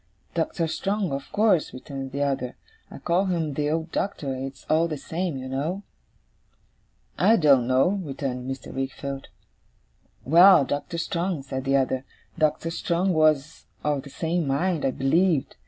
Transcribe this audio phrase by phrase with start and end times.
[0.33, 2.55] 'Doctor Strong, of course,' returned the other;
[2.89, 5.83] 'I call him the old Doctor; it's all the same, you know.'
[7.19, 8.73] 'I don't know,' returned Mr.
[8.73, 9.27] Wickfield.
[10.25, 12.03] 'Well, Doctor Strong,' said the other
[12.35, 15.55] 'Doctor Strong was of the same mind, I believed.